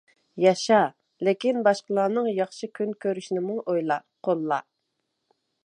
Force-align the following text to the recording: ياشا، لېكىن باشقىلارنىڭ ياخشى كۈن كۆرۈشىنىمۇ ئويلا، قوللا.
ياشا، 0.43 0.77
لېكىن 1.27 1.59
باشقىلارنىڭ 1.67 2.29
ياخشى 2.39 2.71
كۈن 2.79 2.97
كۆرۈشىنىمۇ 3.07 3.59
ئويلا، 3.61 4.01
قوللا. 4.29 4.61